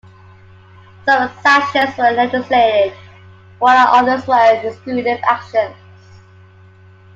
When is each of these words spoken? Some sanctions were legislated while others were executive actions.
Some 1.05 1.29
sanctions 1.43 1.95
were 1.95 2.09
legislated 2.09 2.97
while 3.59 3.85
others 3.89 4.25
were 4.25 4.51
executive 4.55 5.19
actions. 5.21 5.75